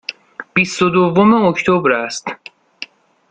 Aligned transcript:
بیست 0.53 0.81
و 0.81 0.89
دوم 0.89 1.33
اکتبر 1.45 1.91
است. 1.91 2.27